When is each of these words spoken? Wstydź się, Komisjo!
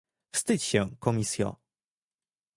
Wstydź 0.33 0.63
się, 0.63 0.89
Komisjo! 0.99 1.55